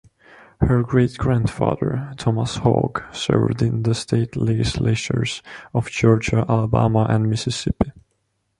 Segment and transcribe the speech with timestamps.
[0.61, 5.43] Her great-grandfather, Thomas Hogg, served in the state legislatures
[5.75, 7.91] of Georgia, Alabama, and Mississippi.